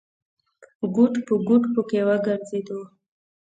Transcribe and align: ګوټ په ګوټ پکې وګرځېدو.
ګوټ 0.95 1.13
په 1.27 1.33
ګوټ 1.47 1.63
پکې 1.73 2.01
وګرځېدو. 2.07 2.79